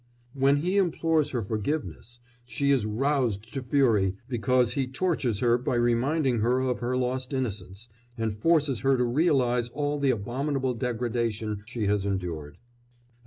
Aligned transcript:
When 0.33 0.57
he 0.57 0.77
implores 0.77 1.29
her 1.29 1.43
forgiveness 1.43 2.19
she 2.43 2.71
is 2.71 2.87
roused 2.87 3.53
to 3.53 3.61
fury 3.61 4.15
because 4.27 4.73
he 4.73 4.87
tortures 4.87 5.41
her 5.41 5.59
by 5.59 5.75
reminding 5.75 6.39
her 6.39 6.59
of 6.61 6.79
her 6.79 6.97
lost 6.97 7.33
innocence, 7.33 7.87
and 8.17 8.35
forces 8.35 8.79
her 8.79 8.97
to 8.97 9.03
realise 9.03 9.69
all 9.69 9.99
the 9.99 10.09
abominable 10.09 10.73
degradation 10.73 11.61
she 11.67 11.85
has 11.85 12.03
endured. 12.03 12.57